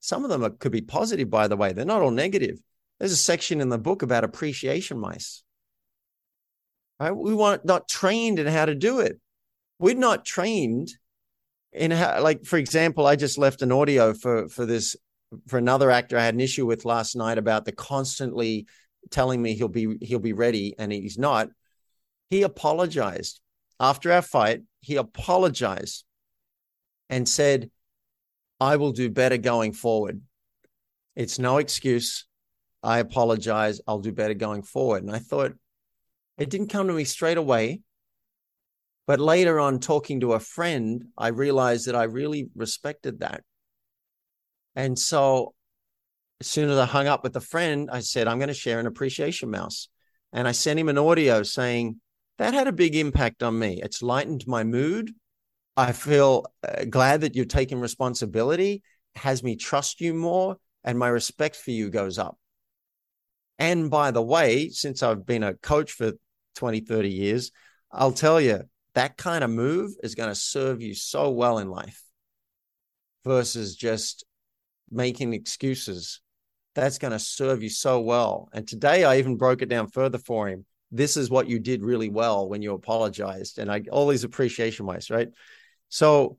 [0.00, 1.72] Some of them are, could be positive, by the way.
[1.72, 2.58] They're not all negative.
[2.98, 5.44] There's a section in the book about appreciation mice.
[6.98, 7.12] Right?
[7.12, 9.20] We weren't not trained in how to do it.
[9.78, 10.90] We're not trained
[11.72, 14.96] in how, like, for example, I just left an audio for for this
[15.46, 18.66] for another actor I had an issue with last night about the constantly
[19.10, 21.48] telling me he'll be he'll be ready and he's not.
[22.28, 23.40] He apologized
[23.78, 24.62] after our fight.
[24.80, 26.04] He apologized
[27.08, 27.70] and said,
[28.60, 30.22] I will do better going forward.
[31.16, 32.26] It's no excuse.
[32.82, 33.80] I apologize.
[33.86, 35.02] I'll do better going forward.
[35.02, 35.52] And I thought
[36.38, 37.80] it didn't come to me straight away.
[39.06, 43.42] But later on, talking to a friend, I realized that I really respected that.
[44.74, 45.54] And so
[46.40, 48.80] as soon as I hung up with the friend, I said, I'm going to share
[48.80, 49.88] an appreciation mouse.
[50.32, 52.00] And I sent him an audio saying,
[52.38, 53.80] that had a big impact on me.
[53.82, 55.12] It's lightened my mood.
[55.76, 58.82] I feel uh, glad that you're taking responsibility,
[59.14, 62.38] has me trust you more, and my respect for you goes up.
[63.58, 66.12] And by the way, since I've been a coach for
[66.56, 67.52] 20, 30 years,
[67.92, 68.62] I'll tell you
[68.94, 72.02] that kind of move is going to serve you so well in life
[73.24, 74.24] versus just
[74.90, 76.20] making excuses.
[76.74, 78.48] That's going to serve you so well.
[78.52, 80.64] And today I even broke it down further for him.
[80.92, 83.58] This is what you did really well when you apologized.
[83.58, 85.28] And I all these appreciation ways, right?
[85.88, 86.38] So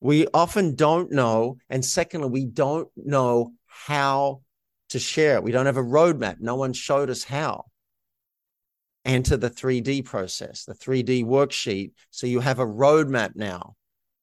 [0.00, 1.58] we often don't know.
[1.68, 4.42] And secondly, we don't know how
[4.90, 5.40] to share.
[5.40, 6.36] We don't have a roadmap.
[6.40, 7.66] No one showed us how.
[9.04, 11.92] Enter the 3D process, the 3D worksheet.
[12.10, 13.76] So you have a roadmap now.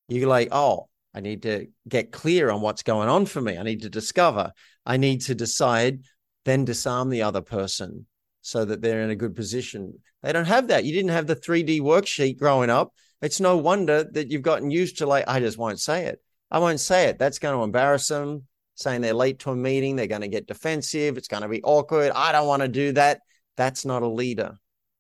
[0.08, 3.58] You're like, oh, I need to get clear on what's going on for me.
[3.58, 4.52] I need to discover.
[4.86, 6.04] I need to decide,
[6.46, 8.06] then disarm the other person
[8.42, 9.96] so that they're in a good position.
[10.22, 10.86] They don't have that.
[10.86, 12.94] You didn't have the 3D worksheet growing up.
[13.20, 16.22] It's no wonder that you've gotten used to like, I just won't say it.
[16.52, 17.18] I won't say it.
[17.18, 18.46] That's going to embarrass them.
[18.76, 21.18] Saying they're late to a meeting, they're going to get defensive.
[21.18, 22.12] It's going to be awkward.
[22.14, 23.22] I don't want to do that.
[23.56, 24.54] That's not a leader.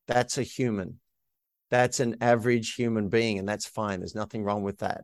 [0.08, 0.99] That's a human.
[1.69, 3.99] That's an average human being, and that's fine.
[3.99, 5.03] There's nothing wrong with that.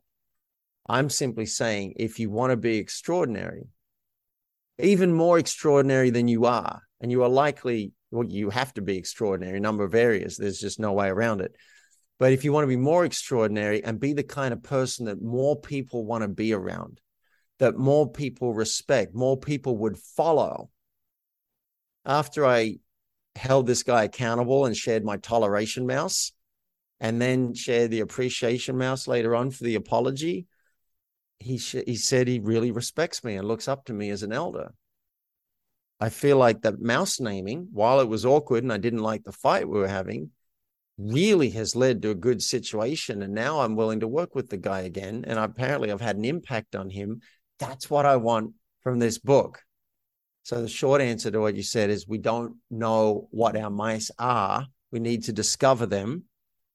[0.87, 3.67] I'm simply saying if you want to be extraordinary,
[4.79, 8.97] even more extraordinary than you are, and you are likely, well, you have to be
[8.97, 10.37] extraordinary in a number of areas.
[10.37, 11.55] There's just no way around it.
[12.19, 15.21] But if you want to be more extraordinary and be the kind of person that
[15.21, 17.01] more people want to be around,
[17.59, 20.69] that more people respect, more people would follow.
[22.05, 22.77] After I
[23.35, 26.33] held this guy accountable and shared my toleration mouse,
[26.99, 30.47] and then shared the appreciation mouse later on for the apology,
[31.43, 34.33] he sh- he said he really respects me and looks up to me as an
[34.33, 34.73] elder.
[35.99, 39.31] I feel like that mouse naming, while it was awkward and I didn't like the
[39.31, 40.31] fight we were having,
[40.97, 43.21] really has led to a good situation.
[43.21, 45.23] And now I'm willing to work with the guy again.
[45.27, 47.21] And apparently I've had an impact on him.
[47.59, 49.61] That's what I want from this book.
[50.43, 54.11] So the short answer to what you said is we don't know what our mice
[54.19, 54.67] are.
[54.91, 56.23] We need to discover them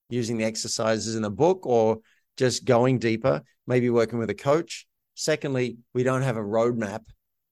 [0.09, 1.99] using the exercises in the book or
[2.39, 4.87] just going deeper, maybe working with a coach.
[5.13, 7.01] Secondly, we don't have a roadmap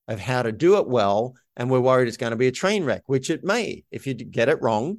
[0.08, 1.34] of how to do it well.
[1.56, 3.84] And we're worried it's going to be a train wreck, which it may.
[3.90, 4.98] If you get it wrong,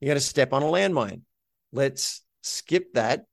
[0.00, 1.20] you're going to step on a landmine.
[1.72, 3.24] Let's skip that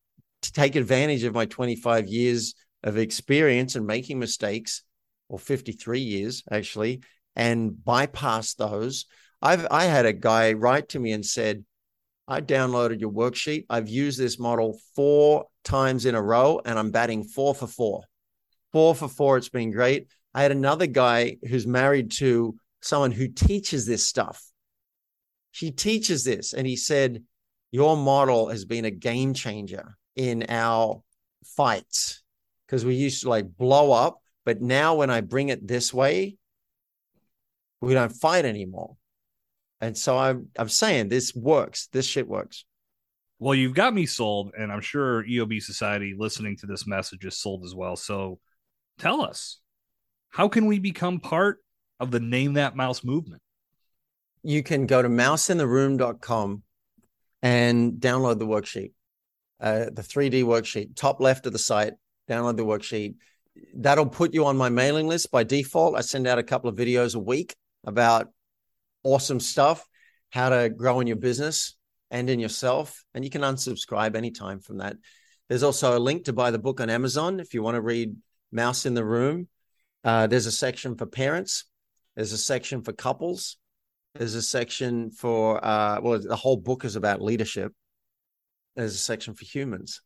[0.43, 4.83] to take advantage of my 25 years of experience and making mistakes,
[5.29, 7.01] or 53 years actually,
[7.35, 9.05] and bypass those.
[9.41, 11.65] I've I had a guy write to me and said,
[12.27, 13.65] I downloaded your worksheet.
[13.69, 18.03] I've used this model four times in a row and I'm batting four for four.
[18.71, 19.37] Four for four.
[19.37, 20.07] It's been great.
[20.33, 24.43] I had another guy who's married to someone who teaches this stuff.
[25.51, 27.23] He teaches this and he said,
[27.71, 31.01] Your model has been a game changer in our
[31.43, 32.23] fights
[32.65, 34.21] because we used to like blow up.
[34.45, 36.37] But now when I bring it this way,
[37.81, 38.95] we don't fight anymore.
[39.81, 41.87] And so I'm I'm saying this works.
[41.91, 42.65] This shit works.
[43.39, 47.37] Well, you've got me sold, and I'm sure EOB Society listening to this message is
[47.37, 47.95] sold as well.
[47.95, 48.39] So
[48.97, 49.59] tell us,
[50.29, 51.59] how can we become part
[51.99, 53.43] of the Name That Mouse movement?
[54.41, 56.63] You can go to mouseintheroom.com
[57.43, 58.93] and download the worksheet,
[59.61, 61.93] uh, the 3D worksheet, top left of the site.
[62.27, 63.15] Download the worksheet.
[63.75, 65.95] That'll put you on my mailing list by default.
[65.95, 68.29] I send out a couple of videos a week about
[69.03, 69.87] awesome stuff,
[70.31, 71.76] how to grow in your business
[72.11, 73.03] and in yourself.
[73.13, 74.95] And you can unsubscribe anytime from that.
[75.49, 78.15] There's also a link to buy the book on Amazon if you want to read
[78.51, 79.47] Mouse in the Room.
[80.03, 81.65] Uh, there's a section for parents,
[82.15, 83.57] there's a section for couples,
[84.15, 87.73] there's a section for, uh, well, the whole book is about leadership.
[88.75, 90.01] There's a section for humans.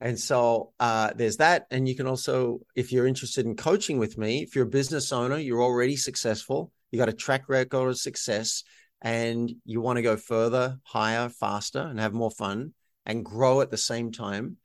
[0.00, 1.66] And so uh, there's that.
[1.70, 5.12] And you can also, if you're interested in coaching with me, if you're a business
[5.12, 8.62] owner, you're already successful, you got a track record of success,
[9.06, 13.70] and you want to go further, higher, faster, and have more fun and grow at
[13.70, 14.56] the same time,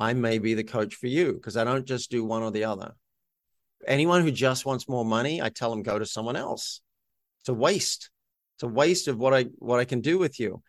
[0.00, 2.64] I may be the coach for you because I don't just do one or the
[2.64, 2.96] other.
[3.86, 6.80] Anyone who just wants more money, I tell them go to someone else.
[7.42, 8.10] It's a waste.
[8.56, 10.60] It's a waste of what I what I can do with you.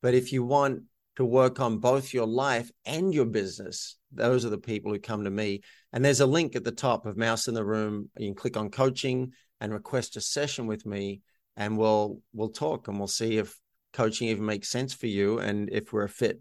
[0.00, 0.84] But if you want
[1.16, 5.24] to work on both your life and your business, those are the people who come
[5.24, 5.60] to me.
[5.92, 8.08] And there's a link at the top of Mouse in the Room.
[8.16, 11.20] You can click on coaching and request a session with me
[11.60, 13.56] and we'll we'll talk and we'll see if
[13.92, 16.40] coaching even makes sense for you and if we're a fit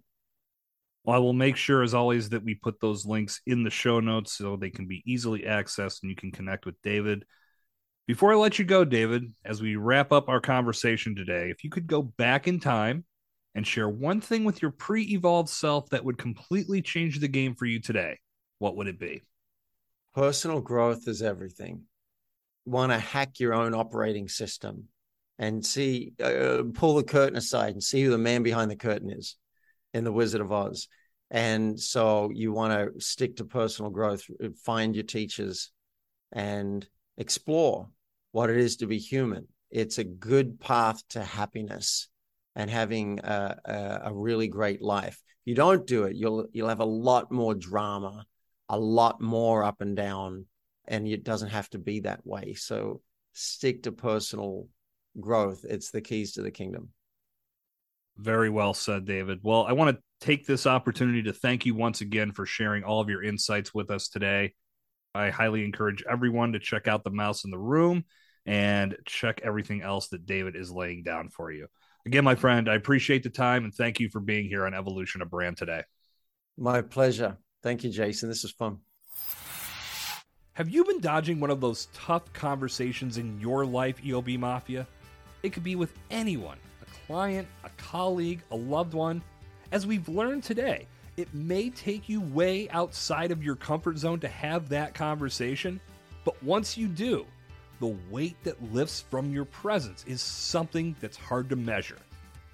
[1.05, 4.01] well, I will make sure, as always, that we put those links in the show
[4.01, 7.23] notes so they can be easily accessed and you can connect with David.
[8.05, 11.69] Before I let you go, David, as we wrap up our conversation today, if you
[11.69, 13.05] could go back in time
[13.55, 17.55] and share one thing with your pre evolved self that would completely change the game
[17.55, 18.19] for you today,
[18.57, 19.23] what would it be?
[20.13, 21.83] Personal growth is everything.
[22.65, 24.89] Want to hack your own operating system
[25.39, 29.09] and see, uh, pull the curtain aside and see who the man behind the curtain
[29.09, 29.37] is
[29.93, 30.87] in the Wizard of Oz.
[31.31, 34.23] And so you want to stick to personal growth,
[34.63, 35.71] find your teachers
[36.31, 36.85] and
[37.17, 37.89] explore
[38.31, 39.47] what it is to be human.
[39.71, 42.09] It's a good path to happiness
[42.55, 45.21] and having a, a, a really great life.
[45.43, 48.25] If you don't do it, you'll you'll have a lot more drama,
[48.67, 50.47] a lot more up and down,
[50.87, 52.55] and it doesn't have to be that way.
[52.55, 53.01] So
[53.33, 54.67] stick to personal
[55.21, 55.65] growth.
[55.67, 56.89] It's the keys to the kingdom.
[58.17, 59.39] Very well said, David.
[59.43, 62.99] Well, I want to take this opportunity to thank you once again for sharing all
[62.99, 64.53] of your insights with us today.
[65.15, 68.03] I highly encourage everyone to check out the mouse in the room
[68.45, 71.67] and check everything else that David is laying down for you.
[72.05, 75.21] Again, my friend, I appreciate the time and thank you for being here on Evolution
[75.21, 75.83] of Brand today.
[76.57, 77.37] My pleasure.
[77.63, 78.29] Thank you, Jason.
[78.29, 78.79] This was fun.
[80.53, 84.87] Have you been dodging one of those tough conversations in your life, EOB Mafia?
[85.43, 89.21] It could be with anyone a client, a colleague, a loved one.
[89.71, 90.87] As we've learned today,
[91.17, 95.79] it may take you way outside of your comfort zone to have that conversation,
[96.23, 97.25] but once you do,
[97.79, 101.97] the weight that lifts from your presence is something that's hard to measure.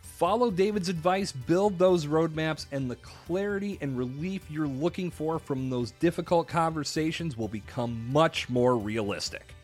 [0.02, 5.70] Follow David's advice, build those roadmaps, and the clarity and relief you're looking for from
[5.70, 9.55] those difficult conversations will become much more realistic.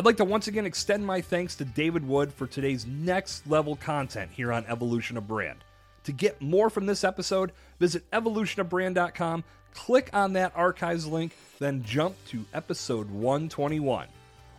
[0.00, 3.76] I'd like to once again extend my thanks to David Wood for today's next level
[3.76, 5.62] content here on Evolution of Brand.
[6.04, 9.44] To get more from this episode, visit evolutionofbrand.com,
[9.74, 14.06] click on that archives link, then jump to episode 121.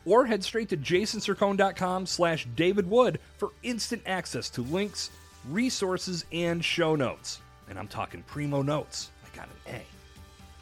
[0.05, 5.09] Or head straight to jasonsircone.com slash David Wood for instant access to links,
[5.49, 7.41] resources, and show notes.
[7.67, 9.09] And I'm talking primo notes.
[9.25, 10.00] I got an A.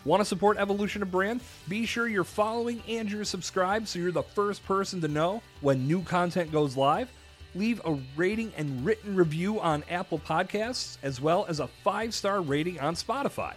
[0.05, 1.41] Want to support Evolution of Brand?
[1.67, 5.87] Be sure you're following and you're subscribed so you're the first person to know when
[5.87, 7.09] new content goes live.
[7.53, 12.41] Leave a rating and written review on Apple Podcasts, as well as a five star
[12.41, 13.55] rating on Spotify.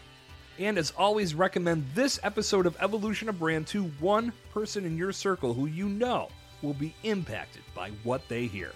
[0.58, 5.12] And as always, recommend this episode of Evolution of Brand to one person in your
[5.12, 6.28] circle who you know
[6.60, 8.72] will be impacted by what they hear.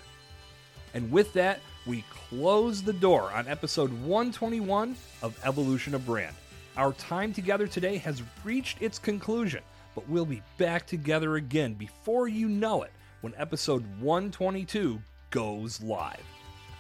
[0.95, 6.35] And with that, we close the door on episode 121 of Evolution of Brand.
[6.77, 9.63] Our time together today has reached its conclusion,
[9.95, 15.01] but we'll be back together again before you know it when episode 122
[15.31, 16.23] goes live.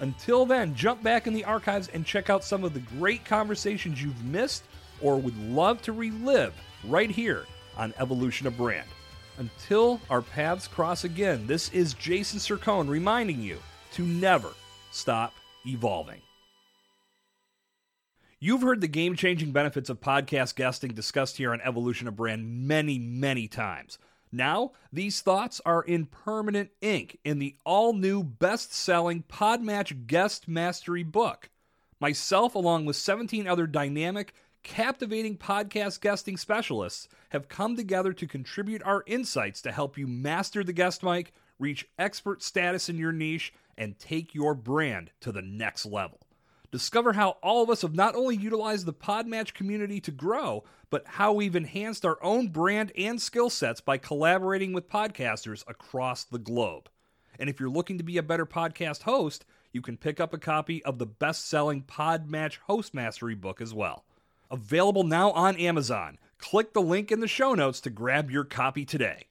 [0.00, 4.02] Until then, jump back in the archives and check out some of the great conversations
[4.02, 4.64] you've missed
[5.00, 6.52] or would love to relive
[6.84, 7.46] right here
[7.78, 8.88] on Evolution of Brand.
[9.38, 13.58] Until our paths cross again, this is Jason Sircone reminding you
[13.92, 14.50] to never
[14.90, 15.32] stop
[15.66, 16.20] evolving.
[18.38, 22.68] You've heard the game changing benefits of podcast guesting discussed here on Evolution of Brand
[22.68, 23.98] many, many times.
[24.30, 30.48] Now, these thoughts are in permanent ink in the all new best selling Podmatch Guest
[30.48, 31.48] Mastery book.
[31.98, 38.82] Myself, along with 17 other dynamic, captivating podcast guesting specialists, have come together to contribute
[38.82, 43.54] our insights to help you master the guest mic, reach expert status in your niche,
[43.78, 46.25] and take your brand to the next level.
[46.76, 51.06] Discover how all of us have not only utilized the Podmatch community to grow, but
[51.06, 56.38] how we've enhanced our own brand and skill sets by collaborating with podcasters across the
[56.38, 56.90] globe.
[57.38, 60.38] And if you're looking to be a better podcast host, you can pick up a
[60.38, 64.04] copy of the best selling Podmatch Host Mastery book as well.
[64.50, 66.18] Available now on Amazon.
[66.36, 69.28] Click the link in the show notes to grab your copy today.